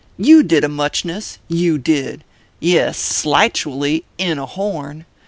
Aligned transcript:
You 0.17 0.41
did 0.41 0.63
a 0.63 0.67
muchness 0.67 1.37
you 1.47 1.77
did! 1.77 2.23
Yes 2.59 2.97
slightually 2.97 4.03
in 4.17 4.39
a 4.39 4.47
horn. 4.47 5.05